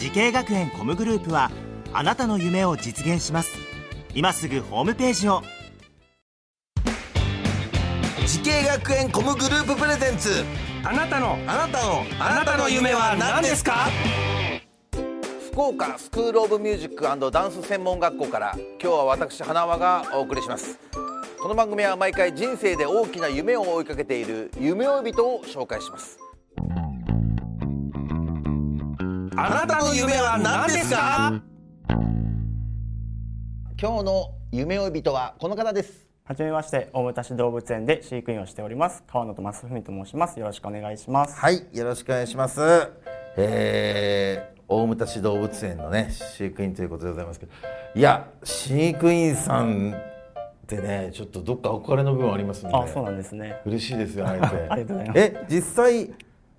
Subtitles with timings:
[0.00, 1.50] 滋慶学園 COMグループは
[1.92, 3.50] あなたの夢を実現します。
[4.14, 5.42] 今すぐホームページを。
[8.26, 10.42] 滋慶学園 COMグループプレゼンツ。
[10.84, 13.88] あなたのあなたのあなたの夢は何ですか？
[15.52, 20.78] 福岡スクールオブミュージックダンス専門学校から今日は私花輪がお送りします。
[21.42, 26.18] この番組は毎回人生で大きな夢を追いかけている夢追い人を紹介します
[29.42, 31.40] あなたの夢は何ですか？
[33.80, 39.02] 今日の夢追い人はこの方ですはじめまして、大牟田市動物園で飼育員をしております。
[39.10, 40.38] 川野と正文と申します。
[40.38, 41.38] よろしくお願いします。
[41.40, 42.60] はいよろしくお願いします
[43.38, 47.52] えー、大牟田市動物園のね飼育員ということでございますけど
[47.94, 53.58] いや飼育員さんってねちょっとどっか憧れの部分ありますのであ、そうなんですね。
[53.64, 56.10] 嬉しいですよ会えて ありがとうございますえ実際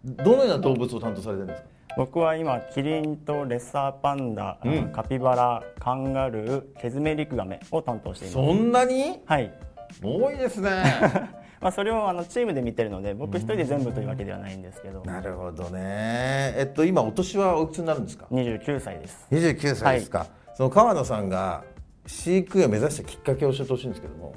[0.04, 1.68] どのような動物を担当されてるんですか？
[1.98, 4.92] 僕は今キリンとレッサーパンダ、うん。
[4.92, 8.34] カピバラ、カンガルー、ケズメリクガメを担当しています。
[8.48, 9.20] そんなに？
[9.26, 9.54] はい。
[10.02, 10.84] 多いですね。
[11.60, 16.54] まあそれをあのチームで見てるので、僕一人で全部というわけではないんですけど、なるほどね。
[16.58, 19.28] えっと今お年はおいくつになるんですか？29歳です。
[19.30, 21.64] 29歳ですか、その川野さんが
[22.08, 24.34] 飼育員を目指したきっかけを教えてほしいんですけども。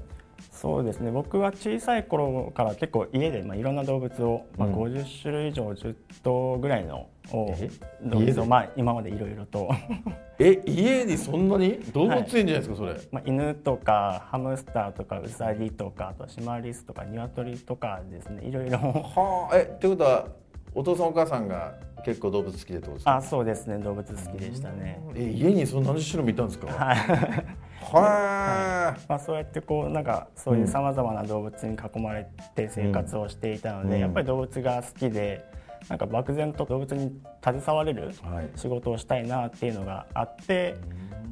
[0.50, 1.10] そうですね。
[1.10, 4.74] 僕は小さい頃から結構家で、まあ、いろんな動物を、まあ、うん。
[4.74, 7.54] 50種類以上10頭ぐらいのを
[8.46, 9.70] まあ、今までいろいろと。
[10.38, 11.78] え家にそんなに？
[11.92, 12.96] 動物園じゃないですか、それ？
[13.12, 18.44] まあ、犬とかハムスターとかウサギとかあとはシマリスとかニワトリとかですね。
[18.44, 18.78] いろいろ。
[18.78, 19.56] はあ。
[19.56, 20.26] えってことは
[20.74, 23.16] お父さんお母さんが結構動物好きでってことですか？
[23.16, 23.78] あそうですね。
[23.78, 25.00] 動物好きでしたね。
[25.14, 26.66] え家にそんな何十種類もいたんですか？
[26.66, 26.96] はい。
[27.80, 34.00] はまあそうやってこうなんかそういうさまざまな動物に囲まれて生活をしていたので、うん。
[34.00, 35.44] やっぱり動物が好きで
[35.88, 37.12] なんか漠然と動物に
[37.42, 38.50] 携われるはい。
[38.56, 40.76] 仕事をしたいなっていうのがあって、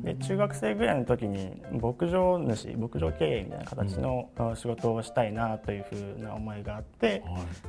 [0.03, 7.23] で中学生ぐらいの時に牧場主牧場経営みたいな形のあ仕事をしたいなというふうな思いがあって、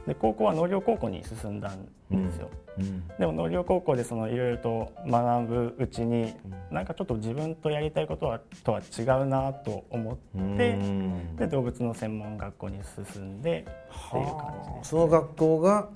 [0.07, 2.49] で高校は農業高校に進んだんですよ。
[2.79, 3.07] うん。
[3.19, 6.33] でも農業高校でそのいろいろと学ぶうちに、
[6.71, 10.17] なんかちょっと自分とやりたいことはとは違うなと思っ
[10.57, 11.35] て、うん。
[11.35, 12.79] で動物の専門学校に
[13.13, 14.89] 進んでっていう感じです。
[14.89, 15.87] その学校が、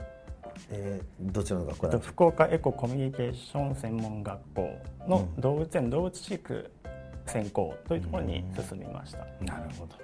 [0.69, 4.69] えー、どちらの学校ですか福岡エココミュニケーション専門学校
[5.07, 6.71] の動物園動物飼育
[7.25, 9.19] 専攻というところに進みました。
[9.41, 9.95] なるほど。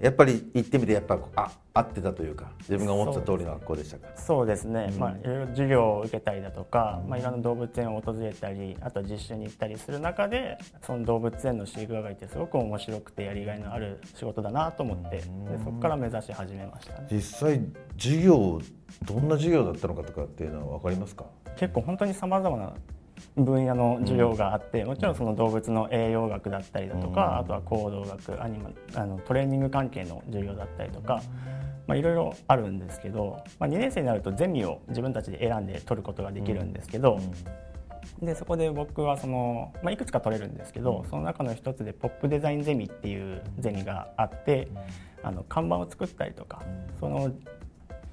[0.00, 4.08] やっぱり行ってみてやっぱあ合ってたというか自分が思ってた通りの学校でしたか？
[4.16, 15.22] そうですね、まあ、いろいろ授業を受けたりだとか、まあ、いろんな動物園を訪れたりあとは実習に行ったりする中でその動物園の飼育係ってすごく面白くてやりがいのある仕事だなと思ってで
[15.64, 17.06] そこから目指し始めましたね。
[17.12, 17.60] 実際
[17.96, 18.60] 授業
[19.04, 21.26] どんな授業だったのかとかっていうのは分かりますか？
[21.56, 22.72] 結構本当にさまざまな
[23.36, 31.22] 分野の授業があって、もちろんその動物の栄養学だったりだとか、あとは行動学アニマあのトレーニング関係の授業だったりとか、
[31.86, 37.20] まあ、いろいろあるんですけど、まあ、2年生になるとゼミを自分たちで選んで取ることができるんですけど、
[38.22, 44.68] でそこで僕はその、まあ、いくつか取れるんですけど、その中の一つでポップデザインゼミっていうゼミがあって、
[45.22, 46.62] あの看板を作ったりとか、
[47.00, 47.32] その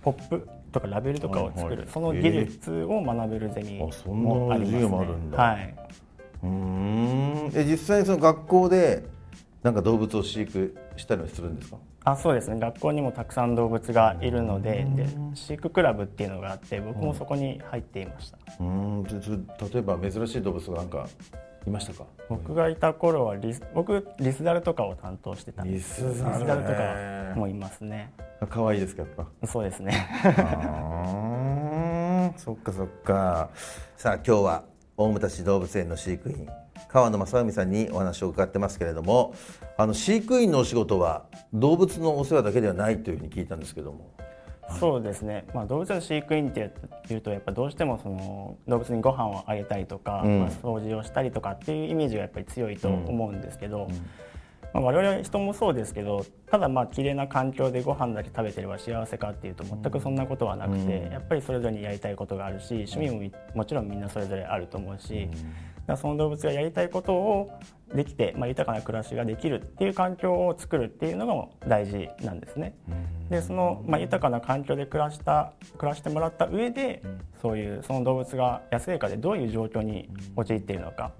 [0.01, 5.37] ポップとかラベルとかを作る、はいはいその技術を学べるゼミもあります、ね、授業もあるんだ。
[5.37, 5.75] はい、
[6.43, 7.51] うーん。
[7.53, 9.03] え実際にその学校で
[9.63, 11.77] なんか動物を飼育したりはするんですか？
[12.03, 12.59] あそうですね。
[12.59, 15.05] 学校にもたくさん動物がいるのでで
[15.35, 19.05] 飼育クラブっていうのがあって僕もそこに入っていました、うーん。
[19.05, 19.35] ちょちょ
[19.71, 21.07] 例えば珍しい動物がなんか
[21.67, 22.05] いましたか？
[22.27, 26.37] 僕がいた頃はリス僕リスザルとかを担当してたんですリスザルね。
[26.39, 26.73] リスザルと
[27.33, 28.11] かもいますね
[28.47, 29.47] 可愛いですかやっぱ。
[29.47, 29.91] そうですね。
[32.37, 33.49] そっかそっか。
[33.97, 34.63] さあ今日は
[34.97, 36.47] 大牟田市動物園の飼育員
[36.87, 39.33] 川野正臣さんにお話を伺ってますけれども
[39.77, 44.11] あの飼育員のお仕事は動物のお世話だけではないというふうに聞いたんですけども。
[44.79, 46.71] そうですね、まあ、動物の飼育員って
[47.09, 50.39] いうとやっぱどうしてもその動物にご飯をあげたりとか、うん。
[50.39, 53.89] まあ、掃除をしたりとかっていうイメージがやっぱり強いと思うんですけど、
[54.73, 65.29] まあ、我々人もそうですけどただまあ綺麗な環境でご飯だけ食べてれば幸せかっていうと全くそんなことはなくて、やっぱりそれぞれにやりたいことがあるし趣味ももちろんみんなそれぞれあると思うし、
[65.97, 67.51] その動物がやりたいことを
[67.93, 72.73] できて、まあ、豊かな暮らしができるっていう環境を作るっていうのが大事なんですね。
[73.29, 77.01] でその、まあ、豊かな環境で暮らした暮らしてもらった上で、
[77.41, 81.11] そういうその動物が野生下でどういう状況に陥っているのか、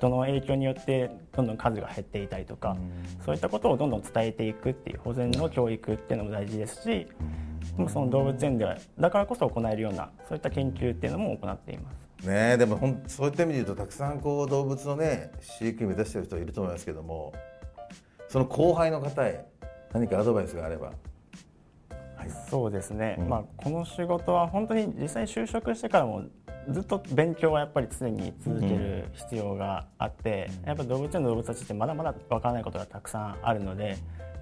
[0.00, 2.74] 人の影響によってどんどん数が減っていたりとか、
[3.24, 7.06] そういったことをどんどん伝えていくっていう保全の教育っていうのも大事ですし、
[7.88, 12.26] その動物園ではだからこそ行えるようなそういった研究っていうのも行っています。
[12.26, 17.32] ねでもほんそういった意味で言うとたくさんこう動物のね飼育目指してる人いると思いますけども
[18.28, 19.46] その後輩の方へ
[19.92, 20.92] 何かアドバイスがあれば。
[22.16, 26.24] はい、そうですね、うん、まあ、この仕事は本当に実際就職してからも
[26.68, 33.96] ずっと勉強はやっぱり常に続ける必要があって、うん、やっぱ動物園の動物たちってまだまだわからないことがたくさんあるので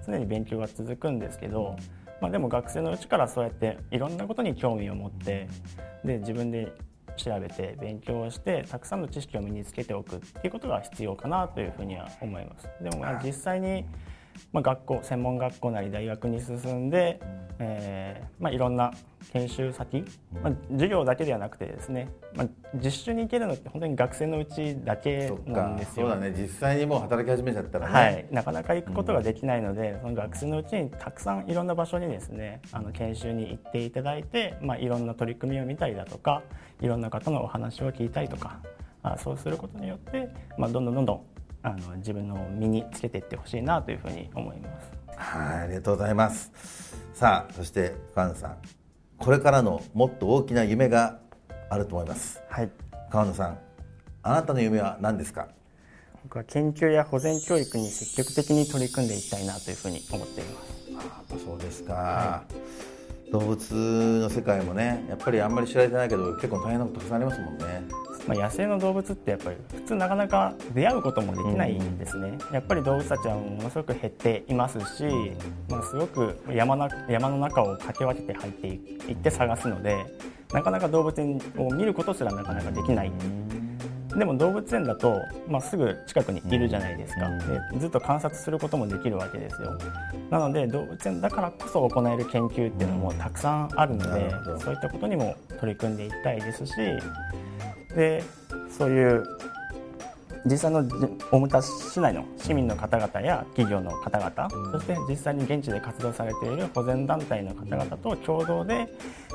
[0.05, 1.75] 常に勉強が続くんですけど、
[2.21, 5.47] まあ、でも学生のうちからそうやっていろんなことに興味を持って
[6.03, 6.73] で自分で
[7.15, 12.69] 調べて勉強してたくさんの知識を身につけておくっていうことが必要かなというふうには思います。
[12.81, 13.85] でも実際に
[14.51, 17.19] まあ、学校専門学校なり大学に進んで、
[17.59, 18.91] えーまあ、いろんな
[19.33, 20.03] 研修先、
[20.41, 26.07] まあ、授業だけではなくてですね、まあ、実習に行けるのって本当に学生のうちだけなんですよ。
[26.09, 26.33] そうだね。
[26.35, 36.43] 実際にもう働き始めちゃったらね、はい、なかなか行くことができないので、うん、その学生のうちにたくさんいろんな場所にですねあの研修に行っていただいて、まあ、いろんな取り組みを見たりだとか
[36.81, 38.59] いろんな方のお話を聞いたりとか
[39.03, 41.21] あそうすることによって、まあ、どんどんどんどん
[41.61, 44.91] あの自分の身につけていってほしいなというふうに思います。
[45.15, 46.51] はい、ありがとうございます。
[47.13, 48.57] さあ、そして川野さん、
[49.17, 51.19] これからのもっと大きな夢が
[51.69, 52.41] あると思います。
[52.49, 52.69] はい。
[53.11, 53.59] 川野さん、
[54.23, 55.49] あなたの夢は何ですか？
[56.23, 61.09] 僕は研究や保全教育に積極的に取り組んでいきたいなというふうに思っています。
[61.09, 61.93] あそうですか。
[61.93, 62.53] はい
[63.31, 63.73] 動物
[64.21, 67.78] の世界もねやっぱりあんまり知られてないけど結構大変なことたくさんありますもんね。
[68.27, 75.03] まあ、野生の動物ってやっぱり普通なかなか出会うこともできないんですね、うん、やっぱり動物たちはものすごく減っていますし、
[75.69, 80.05] まあ、すごく山な山の中をかけ分けて入っていって探すので
[80.53, 83.11] なかなか動物園を見ることすらなかなかできない。
[84.17, 87.29] でも動物園だと、まあ、すぐ近くにいるじゃないですか。
[87.73, 89.77] でずっと観察することもできるわけですよ。
[90.29, 96.73] なので動物園だからこそ行える研究っていうのもたくさんあるのでそういったことにも取り組んでいきたいですし
[97.95, 98.23] で
[98.69, 99.23] そういう
[100.45, 100.87] 実際の
[101.31, 108.87] 大牟田市内の市民の方々や企業の方々そして実際に現地で活動されている保全団体の方々と共同で、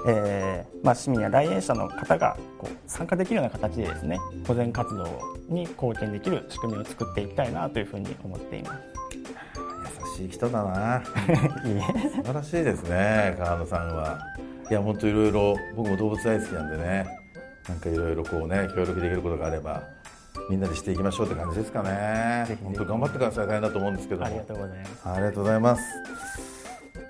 [0.08, 5.04] えーまあ、市民や来園者の方がこう参加できるような形でですね保全活動
[5.48, 8.82] に貢献できる仕組みを作っていきたいなというふうに思っています。
[10.18, 11.02] 優しい人だな。
[11.04, 14.18] 素晴らしいですね川野さんは。
[14.70, 17.06] いや本当いろいろ僕も動物大好きなんでね
[17.68, 19.82] なんかいろいろこうね協力できることがあれば
[20.50, 22.58] みんなでしていきましょうって感じですかね。
[22.62, 25.08] 本当頑張ってください大変だと思うんですけどありがとうございます。
[25.08, 25.82] ありがとうございます。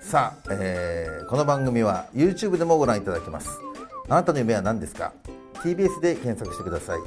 [0.00, 3.58] さあ、えー、この番組は YouTube でもご覧いただけます。
[4.08, 5.12] あなたの夢は何ですか
[5.62, 7.00] ?TBS で検索してください。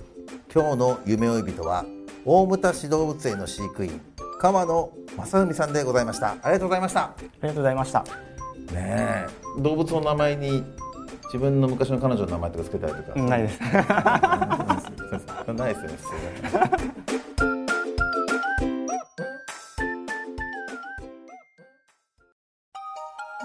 [0.53, 1.85] 今日の夢追い人は
[2.25, 4.01] 大牟田市動物園の飼育員
[4.39, 6.31] 川野正文さんでございました。
[6.31, 7.01] ありがとうございました。
[7.01, 7.99] ありがとうございました。
[7.99, 8.07] ね
[8.75, 9.27] え、
[9.59, 10.63] 動物の名前に
[11.25, 13.19] 自分の昔の彼女の名前とかつけたりとか。
[13.19, 13.59] ないです。
[15.53, 15.97] ないですよね。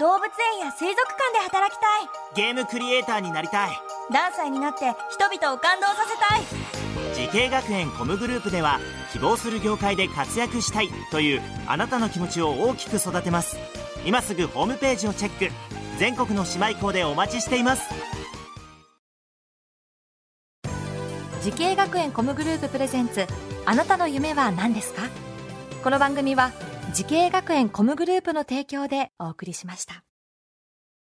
[0.01, 0.25] 動物
[0.55, 2.09] 園や水族館で働きたい。
[2.35, 3.71] ゲームクリエイターになりたい。
[4.11, 6.43] ダンサーになって人々を感動させたい。
[7.15, 8.81] 滋慶学園 COMグループでは
[9.13, 13.59] 希望する業界で活躍したいというあなたの気持ちを大きく育てます。
[14.05, 15.53] 今すぐホームページをチェック。
[15.99, 17.83] 全国の姉妹校でお待ちしています
[21.43, 23.27] 滋慶学園 COMグループプレゼンツ
[23.67, 25.03] あなたの夢は何ですか？
[25.83, 26.53] この番組は
[26.95, 30.05] 滋慶学園 COMグループの提供でお送りしました。